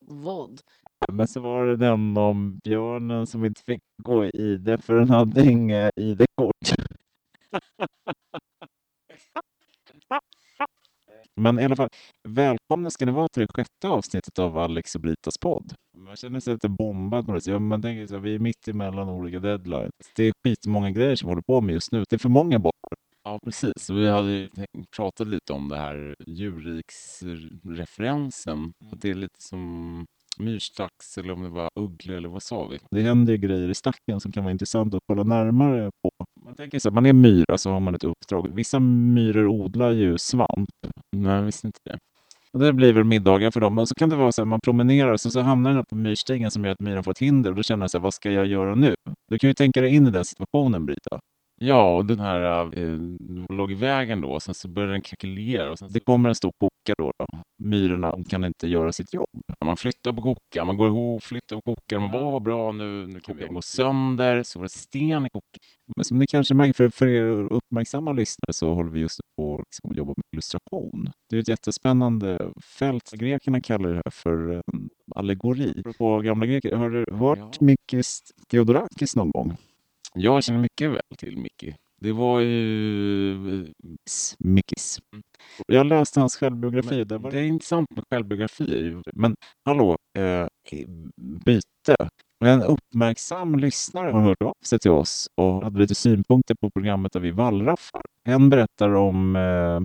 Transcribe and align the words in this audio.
Vod. 0.00 0.60
Men 1.12 1.28
så 1.28 1.40
var 1.40 1.66
det 1.66 1.76
den 1.76 2.16
om 2.16 2.58
björnen 2.64 3.26
som 3.26 3.44
inte 3.44 3.62
fick 3.62 3.82
gå 4.02 4.24
i 4.24 4.30
ID 4.34 4.84
för 4.84 4.94
den 4.94 5.10
hade 5.10 5.50
inget 5.50 5.90
ID-kort. 5.96 6.74
Men 11.40 11.58
i 11.58 11.64
alla 11.64 11.76
fall, 11.76 11.88
välkomna 12.28 12.90
ska 12.90 13.06
ni 13.06 13.12
vara 13.12 13.28
till 13.28 13.42
det 13.42 13.52
sjätte 13.54 13.88
avsnittet 13.88 14.38
av 14.38 14.58
Alex 14.58 14.94
och 14.94 15.00
Britas 15.00 15.38
podd. 15.40 15.72
Man 15.98 16.16
känner 16.16 16.40
sig 16.40 16.52
lite 16.52 16.68
bombad 16.68 17.26
på 17.26 17.32
det. 17.32 17.46
Ja, 17.46 17.58
man 17.58 17.82
tänker 17.82 18.06
så 18.06 18.14
här, 18.14 18.20
vi 18.20 18.34
är 18.34 18.38
mitt 18.38 18.68
emellan 18.68 19.08
olika 19.08 19.38
deadlines. 19.38 19.90
Det 20.16 20.24
är 20.24 20.32
skitmånga 20.44 20.90
grejer 20.90 21.16
som 21.16 21.26
vi 21.26 21.30
håller 21.30 21.42
på 21.42 21.60
med 21.60 21.72
just 21.72 21.92
nu. 21.92 22.04
Det 22.08 22.16
är 22.16 22.18
för 22.18 22.28
många 22.28 22.58
bollar. 22.58 22.72
Ja, 23.26 23.38
precis. 23.44 23.90
Vi 23.90 24.08
hade 24.08 24.32
ju 24.32 24.48
pratat 24.96 25.28
lite 25.28 25.52
om 25.52 25.68
det 25.68 25.76
här 25.76 26.14
djurriksreferensen. 26.26 28.72
Att 28.92 29.00
det 29.00 29.10
är 29.10 29.14
lite 29.14 29.42
som 29.42 30.04
myrstax 30.38 31.18
eller 31.18 31.32
om 31.32 31.42
det 31.42 31.48
var 31.48 31.70
ugglor 31.80 32.16
eller 32.16 32.28
vad 32.28 32.42
sa 32.42 32.66
vi? 32.66 32.78
Det 32.90 33.02
händer 33.02 33.32
ju 33.32 33.38
grejer 33.38 33.68
i 33.68 33.74
stacken 33.74 34.20
som 34.20 34.32
kan 34.32 34.44
vara 34.44 34.52
intressant 34.52 34.94
att 34.94 35.00
kolla 35.06 35.22
närmare 35.22 35.90
på. 36.02 36.10
Man 36.44 36.54
tänker 36.54 36.78
så 36.78 36.88
här, 36.88 36.94
man 36.94 37.06
är 37.06 37.12
myra 37.12 37.58
så 37.58 37.70
har 37.70 37.80
man 37.80 37.94
ett 37.94 38.04
uppdrag. 38.04 38.54
Vissa 38.54 38.80
myror 38.80 39.46
odlar 39.46 39.90
ju 39.90 40.18
svamp. 40.18 40.68
Nej, 41.16 41.34
jag 41.34 41.42
visste 41.42 41.66
inte 41.66 41.80
det. 41.84 41.98
Och 42.52 42.60
det 42.60 42.72
blir 42.72 42.92
väl 42.92 43.04
middagar 43.04 43.50
för 43.50 43.60
dem. 43.60 43.78
Och 43.78 43.88
så 43.88 43.94
kan 43.94 44.08
det 44.08 44.16
vara 44.16 44.32
så 44.32 44.42
att 44.42 44.48
man 44.48 44.60
promenerar 44.60 45.12
och 45.12 45.20
så, 45.20 45.30
så 45.30 45.40
hamnar 45.40 45.74
den 45.74 45.84
på 45.90 45.96
myrstegen 45.96 46.50
som 46.50 46.64
gör 46.64 46.72
att 46.72 46.80
myran 46.80 47.04
får 47.04 47.10
ett 47.10 47.18
hinder. 47.18 47.50
Och 47.50 47.56
då 47.56 47.62
känner 47.62 47.84
jag 47.84 47.90
så 47.90 47.98
här, 47.98 48.02
vad 48.02 48.14
ska 48.14 48.30
jag 48.30 48.46
göra 48.46 48.74
nu? 48.74 48.94
Du 49.30 49.38
kan 49.38 49.50
ju 49.50 49.54
tänka 49.54 49.80
dig 49.80 49.94
in 49.94 50.06
i 50.06 50.10
den 50.10 50.24
situationen, 50.24 50.86
Brita. 50.86 51.20
Ja, 51.60 51.96
och 51.96 52.04
den 52.06 52.20
här 52.20 52.62
eh, 52.78 52.98
låg 53.56 53.72
i 53.72 53.74
vägen 53.74 54.20
då 54.20 54.40
sen 54.40 54.54
så 54.54 54.68
började 54.68 54.92
den 54.94 55.02
krackelera 55.02 55.70
och 55.70 55.78
sen 55.78 55.88
Det 55.92 56.00
kommer 56.00 56.28
en 56.28 56.34
stor 56.34 56.52
koka 56.60 56.94
då. 56.98 57.12
då. 57.18 57.26
Myrorna 57.62 58.14
kan 58.28 58.44
inte 58.44 58.68
göra 58.68 58.92
sitt 58.92 59.14
jobb. 59.14 59.26
Man 59.64 59.76
flyttar 59.76 60.12
på 60.12 60.22
kokan, 60.22 60.66
man 60.66 60.76
går 60.76 60.88
ihop, 60.88 61.22
flyttar 61.22 61.56
på 61.56 61.62
kokan. 61.74 62.02
Man 62.02 62.10
bara, 62.10 62.24
"Åh, 62.24 62.32
vad 62.32 62.42
bra, 62.42 62.72
nu, 62.72 63.06
nu 63.06 63.20
kan 63.20 63.36
vi 63.36 63.46
gå 63.46 63.62
sönder. 63.62 64.42
Så 64.42 64.58
var 64.58 64.64
det 64.64 64.68
sten 64.70 65.26
i 65.26 65.28
kokan. 65.30 65.60
Men 65.96 66.04
som 66.04 66.18
ni 66.18 66.26
kanske 66.26 66.54
märker, 66.54 66.72
för, 66.74 66.88
för 66.88 67.06
er 67.08 67.52
uppmärksamma 67.52 68.12
lyssnare 68.12 68.52
så 68.52 68.74
håller 68.74 68.90
vi 68.90 69.00
just 69.00 69.20
på 69.36 69.62
liksom, 69.66 69.90
att 69.90 69.96
jobba 69.96 70.08
med 70.16 70.24
illustration. 70.32 71.10
Det 71.30 71.36
är 71.36 71.40
ett 71.40 71.48
jättespännande 71.48 72.52
fält. 72.78 73.10
Grekerna 73.12 73.60
kallar 73.60 73.88
det 73.88 73.94
här 74.04 74.10
för 74.10 74.54
eh, 74.54 74.60
allegori. 75.14 75.82
På 75.98 76.18
gamla 76.20 76.46
greker, 76.46 76.76
har 76.76 76.90
du 76.90 77.04
hört 77.16 77.38
Ja. 77.38 77.50
Mikis 77.60 78.20
Theodorakis 78.50 79.16
någon 79.16 79.30
gång? 79.30 79.56
Jag 80.18 80.44
känner 80.44 80.60
mycket 80.60 80.90
väl 80.90 81.16
till 81.18 81.38
Micke. 81.38 81.74
Det 82.00 82.12
var 82.12 82.40
ju... 82.40 83.66
Mikis. 84.38 84.98
Jag 85.66 85.86
läste 85.86 86.20
hans 86.20 86.36
självbiografi. 86.36 87.04
Men 87.08 87.22
var 87.22 87.30
det 87.30 87.38
är 87.38 87.44
intressant 87.44 87.90
med 87.90 88.04
självbiografier. 88.10 89.02
Men 89.12 89.36
hallå, 89.64 89.96
eh, 90.18 90.46
byte. 91.44 91.96
En 92.44 92.62
uppmärksam 92.62 93.58
lyssnare 93.58 94.10
har 94.10 94.20
hört 94.20 94.42
av 94.42 94.54
sig 94.64 94.78
till 94.78 94.90
oss 94.90 95.28
och 95.34 95.62
hade 95.62 95.78
lite 95.78 95.94
synpunkter 95.94 96.54
på 96.54 96.70
programmet 96.70 97.12
där 97.12 97.20
vi 97.20 97.30
wallraffar. 97.30 98.02
En 98.24 98.50
berättar 98.50 98.94
om, 98.94 99.36
eh, 99.36 99.80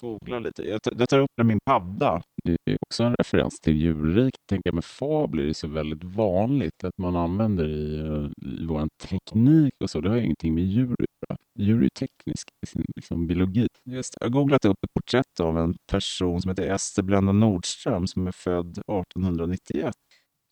googla 0.00 0.38
lite, 0.38 0.62
jag 0.62 0.82
tar, 0.82 0.92
jag 0.98 1.08
tar 1.08 1.18
upp 1.18 1.30
den 1.36 1.46
i 1.46 1.48
min 1.48 1.60
padda. 1.64 2.22
Det 2.48 2.72
är 2.72 2.78
också 2.86 3.04
en 3.04 3.14
referens 3.14 3.60
till 3.60 3.76
djurrik. 3.76 4.34
Tänker 4.48 4.68
jag 4.68 4.74
med 4.74 4.84
fabler 4.84 5.44
är 5.44 5.52
så 5.52 5.68
väldigt 5.68 6.04
vanligt 6.04 6.84
att 6.84 6.98
man 6.98 7.16
använder 7.16 7.68
i, 7.68 7.98
eh, 7.98 8.50
i 8.50 8.66
vår 8.66 8.88
teknik 9.08 9.72
och 9.84 9.90
så. 9.90 10.00
Det 10.00 10.08
har 10.08 10.16
ju 10.16 10.24
ingenting 10.24 10.54
med 10.54 10.64
djur 10.64 10.92
att 10.92 11.28
göra. 11.30 11.38
Djur 11.58 11.78
är 11.78 11.82
ju 11.82 11.88
tekniska 11.88 12.52
i 12.62 12.66
sin 12.66 12.84
liksom, 12.96 13.26
biologi. 13.26 13.66
Just, 13.84 14.16
jag 14.20 14.26
har 14.26 14.32
googlat 14.32 14.64
upp 14.64 14.76
ett 14.84 14.94
porträtt 14.94 15.40
av 15.40 15.58
en 15.58 15.74
person 15.92 16.42
som 16.42 16.48
heter 16.48 16.74
Ester 16.74 17.02
Blenda 17.02 17.32
Nordström 17.32 18.06
som 18.06 18.26
är 18.26 18.32
född 18.32 18.70
1891. 18.70 19.94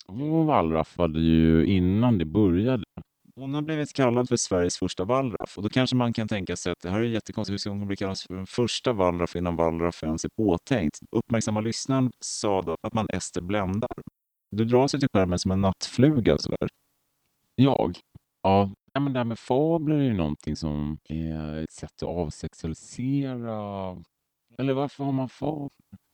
Hon 0.07 0.45
wallraffade 0.45 1.19
ju 1.19 1.65
innan 1.65 2.17
det 2.17 2.25
började. 2.25 2.83
Hon 3.39 3.53
har 3.53 3.61
blivit 3.61 3.93
kallad 3.93 4.29
för 4.29 4.35
Sveriges 4.35 4.77
första 4.77 5.05
wallraff 5.05 5.57
och 5.57 5.63
då 5.63 5.69
kanske 5.69 5.95
man 5.95 6.13
kan 6.13 6.27
tänka 6.27 6.55
sig 6.55 6.71
att 6.71 6.79
det 6.79 6.89
här 6.89 6.99
är 6.99 7.03
jättekonstigt. 7.03 7.53
Hur 7.53 7.57
ska 7.57 7.69
hon 7.69 7.87
bli 7.87 7.95
kallad 7.95 8.19
för 8.19 8.35
den 8.35 8.47
första 8.47 8.93
wallraff 8.93 9.35
innan 9.35 9.55
wallraff 9.55 10.03
ens 10.03 10.25
är 10.25 10.29
påtänkt? 10.29 10.99
Uppmärksamma 11.11 11.61
lyssnaren 11.61 12.11
sa 12.19 12.61
då 12.61 12.75
att 12.81 12.93
man 12.93 13.07
Ester 13.13 13.41
bländar. 13.41 13.89
Du 14.51 14.65
drar 14.65 14.87
sig 14.87 14.99
till 14.99 15.09
skärmen 15.13 15.39
som 15.39 15.51
en 15.51 15.61
nattfluga 15.61 16.37
sådär. 16.37 16.69
Jag? 17.55 17.99
Ja, 18.41 18.65
nej, 18.65 19.03
men 19.03 19.13
det 19.13 19.19
här 19.19 19.25
med 19.25 19.39
fabler 19.39 19.95
är 19.95 20.03
ju 20.03 20.13
någonting 20.13 20.55
som 20.55 20.97
är 21.09 21.63
ett 21.63 21.71
sätt 21.71 22.03
att 22.03 22.09
avsexualisera. 22.09 24.03
Eller 24.57 24.73
varför 24.73 25.03
har 25.03 25.11
man 25.11 25.29
fabler? 25.29 25.69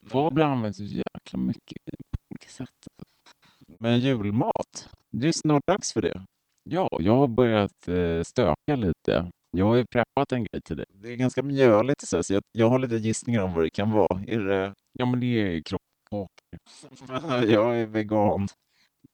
Fabler 0.07 0.45
används 0.45 0.77
så 0.77 0.83
jäkla 0.83 1.39
mycket 1.39 1.77
på 1.85 2.17
olika 2.29 2.49
sätt. 2.49 2.87
Men 3.79 3.99
julmat, 3.99 4.89
det 5.11 5.27
är 5.27 5.31
snart 5.31 5.67
dags 5.67 5.93
för 5.93 6.01
det. 6.01 6.25
Ja, 6.63 6.89
jag 6.99 7.15
har 7.15 7.27
börjat 7.27 7.87
eh, 7.87 8.23
stöka 8.23 8.75
lite. 8.75 9.31
Jag 9.51 9.65
har 9.65 9.75
ju 9.75 9.85
preppat 9.85 10.31
en 10.31 10.43
grej 10.43 10.61
till 10.61 10.77
dig. 10.77 10.85
Det 10.89 11.11
är 11.11 11.15
ganska 11.15 11.43
mjöligt 11.43 12.01
så, 12.01 12.15
här, 12.15 12.23
så 12.23 12.33
jag, 12.33 12.43
jag 12.51 12.69
har 12.69 12.79
lite 12.79 12.95
gissningar 12.95 13.41
om 13.41 13.53
vad 13.53 13.63
det 13.63 13.69
kan 13.69 13.91
vara. 13.91 14.23
Är 14.27 14.39
det... 14.39 14.73
Ja, 14.99 15.05
men 15.05 15.19
det 15.19 15.25
är 15.25 15.61
kroppkakor. 15.61 16.29
jag 17.51 17.77
är 17.79 17.85
vegan. 17.85 18.47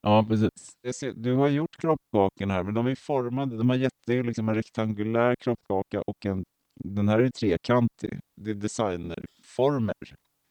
Ja, 0.02 0.26
precis. 0.28 0.50
Ser, 0.94 1.12
du 1.12 1.34
har 1.34 1.48
gjort 1.48 1.76
kroppkakorna 1.76 2.54
här, 2.54 2.62
men 2.62 2.74
de 2.74 2.86
är 2.86 2.94
formade. 2.94 3.56
De 3.56 3.70
har 3.70 3.76
gett 3.76 3.92
det 4.06 4.18
är 4.18 4.22
liksom 4.22 4.48
en 4.48 4.54
rektangulär 4.54 5.34
kroppkaka 5.40 6.02
och 6.06 6.26
en, 6.26 6.44
den 6.84 7.08
här 7.08 7.18
är 7.18 7.28
trekantig. 7.30 8.20
Det 8.40 8.50
är 8.50 8.54
designerformer. 8.54 9.94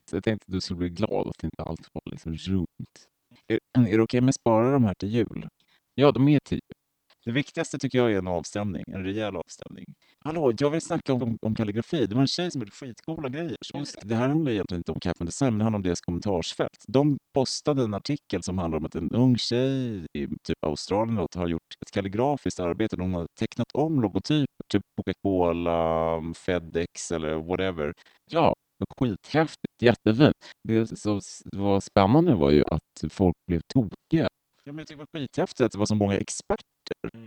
Så 0.09 0.16
jag 0.16 0.23
tänkte 0.23 0.45
att 0.47 0.53
du 0.53 0.61
skulle 0.61 0.77
bli 0.77 0.89
glad 0.89 1.27
att 1.27 1.43
inte 1.43 1.63
allt 1.63 1.87
var 1.93 2.11
liksom 2.11 2.33
runt. 2.33 3.07
Är, 3.47 3.59
är 3.77 3.97
det 3.97 4.03
okej 4.03 4.21
med 4.21 4.29
att 4.29 4.35
spara 4.35 4.71
de 4.71 4.83
här 4.83 4.93
till 4.93 5.09
jul? 5.09 5.47
Ja, 5.95 6.11
de 6.11 6.27
är 6.27 6.39
till 6.39 6.55
jul. 6.55 6.78
Det 7.25 7.31
viktigaste 7.31 7.78
tycker 7.78 7.97
jag 7.97 8.12
är 8.12 8.18
en 8.18 8.28
avstämning, 8.28 8.84
en 8.88 9.03
rejäl 9.03 9.35
avstämning. 9.35 9.85
Hallå, 10.25 10.53
jag 10.59 10.69
vill 10.69 10.81
snacka 10.81 11.13
om, 11.13 11.38
om 11.41 11.56
kalligrafi. 11.56 12.06
Det 12.06 12.16
var 12.16 12.22
en 12.22 12.28
tjej 12.28 12.52
som 12.52 12.62
gjorde 12.62 12.72
skitcoola 12.72 13.30
grejer. 13.30 13.56
Just, 13.75 13.97
det 14.03 14.16
här 14.16 14.28
handlar 14.28 14.52
egentligen 14.52 14.80
inte 14.80 14.91
om 14.91 15.00
Captain 15.00 15.25
Design, 15.25 15.53
men 15.53 15.58
det 15.58 15.63
handlar 15.63 15.78
om 15.78 15.84
deras 15.84 16.02
kommentarsfält. 16.02 16.85
De 16.88 17.18
postade 17.34 17.84
en 17.84 17.94
artikel 17.94 18.44
som 18.44 18.58
handlar 18.58 18.78
om 18.78 18.85
att 18.85 18.96
en 18.96 19.12
ung 19.12 19.38
tjej 19.38 20.06
i 20.13 20.28
typ 20.28 20.58
Australien 20.66 21.16
då, 21.16 21.28
har 21.40 21.47
gjort 21.47 21.74
ett 21.85 21.91
kalligrafiskt 21.91 22.59
arbete. 22.59 22.96
De 22.96 23.13
har 23.13 23.28
tecknat 23.40 23.68
om 23.74 24.02
logotyper, 24.02 24.63
typ 24.72 24.84
Coca-Cola, 24.97 26.18
um, 26.18 26.34
Fedex 26.34 27.12
eller 27.12 27.35
whatever. 27.35 27.94
Ja, 28.31 28.53
skithäftigt. 29.00 29.81
Jättefint. 29.81 30.35
Det 30.68 31.00
som 31.00 31.22
var 31.56 31.79
spännande 31.79 32.35
var 32.35 32.52
ju 32.52 32.63
att 32.63 33.12
folk 33.12 33.35
blev 33.47 33.62
tokiga. 33.74 34.28
Ja, 34.63 34.72
men 34.74 34.78
jag 34.78 34.88
tycker 34.88 34.97
det 34.97 35.08
var 35.13 35.19
skithäftigt 35.19 35.62
att 35.62 35.72
det 35.72 35.78
var 35.78 35.85
så 35.85 35.96
många 35.96 36.18
experter 36.18 36.63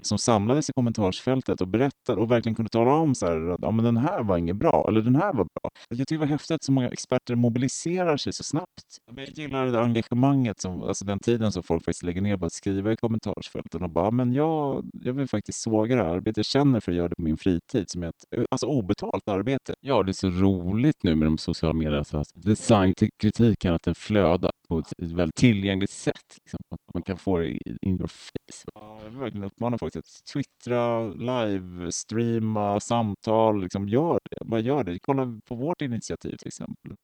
som 0.02 0.18
samlades 0.18 0.70
i 0.70 0.72
kommentarsfältet 0.72 1.60
och 1.60 1.68
berättade 1.68 2.20
och 2.20 2.30
verkligen 2.30 2.54
kunde 2.54 2.68
tala 2.68 2.92
om 2.92 3.14
så 3.14 3.26
här 3.26 3.50
att 3.50 3.58
ja, 3.62 3.70
men 3.70 3.84
den 3.84 3.96
här 3.96 4.22
var 4.22 4.38
inget 4.38 4.56
bra 4.56 4.84
eller 4.88 5.00
den 5.00 5.16
här 5.16 5.32
var 5.32 5.44
bra. 5.44 5.70
Jag 5.88 5.98
tycker 5.98 6.14
det 6.14 6.18
var 6.18 6.26
häftigt 6.26 6.54
att 6.54 6.64
så 6.64 6.72
många 6.72 6.88
experter 6.88 7.34
mobiliserar 7.34 8.16
sig 8.16 8.32
så 8.32 8.44
snabbt. 8.44 8.82
Jag 9.16 9.28
gillar 9.28 9.66
det 9.66 9.80
engagemanget, 9.80 10.60
som, 10.60 10.82
alltså 10.82 11.04
den 11.04 11.18
tiden 11.18 11.52
som 11.52 11.62
folk 11.62 11.84
faktiskt 11.84 12.02
lägger 12.02 12.20
ner 12.20 12.36
på 12.36 12.46
att 12.46 12.52
skriva 12.52 12.92
i 12.92 12.96
kommentarsfälten 12.96 13.82
och 13.82 13.90
bara, 13.90 14.10
men 14.10 14.32
jag, 14.32 14.90
jag 14.92 15.12
vill 15.12 15.28
faktiskt 15.28 15.60
såga 15.60 15.96
det 15.96 16.02
här 16.02 16.10
arbetet. 16.10 16.36
Jag 16.36 16.46
känner 16.46 16.80
för 16.80 16.92
att 16.92 16.98
göra 16.98 17.08
det 17.08 17.14
på 17.16 17.22
min 17.22 17.36
fritid 17.36 17.90
som 17.90 18.02
är 18.02 18.08
ett 18.08 18.46
alltså 18.50 18.66
obetalt 18.66 19.28
arbete. 19.28 19.74
Ja, 19.80 20.02
det 20.02 20.10
är 20.10 20.12
så 20.12 20.30
roligt 20.30 21.02
nu 21.02 21.14
med 21.14 21.26
de 21.26 21.38
sociala 21.38 21.72
medierna. 21.72 22.04
Så 22.04 22.18
att 22.18 22.28
designkritiken, 22.34 23.74
att 23.74 23.82
den 23.82 23.94
flödar 23.94 24.50
på 24.68 24.78
ett 24.78 24.92
väldigt 24.98 25.34
tillgängligt 25.36 25.90
sätt. 25.90 26.36
Liksom. 26.42 26.58
Att 26.70 26.94
man 26.94 27.02
kan 27.02 27.16
få 27.16 27.38
det 27.38 27.48
in 27.82 27.96
your 27.98 28.06
face. 28.06 28.64
Ja, 28.74 28.98
jag 29.02 29.10
vill 29.10 29.18
verkligen 29.18 29.50
uppmana 29.52 29.78
folk 29.78 29.96
att 29.96 30.04
twittra, 30.32 31.08
livestreama, 31.08 32.81
samtal. 32.81 33.62
Liksom, 33.62 33.88
gör 33.88 34.19
det. 34.31 34.44
Bara 34.44 34.60
gör 34.60 34.84
det. 34.84 34.99
Kolla 35.02 35.40
på 35.49 35.54
vårt 35.54 35.82
initiativ 35.82 36.37
till 36.37 36.49
exempel. 36.49 36.96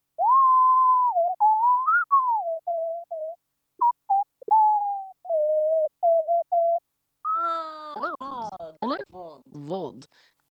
Vod. 9.55 10.05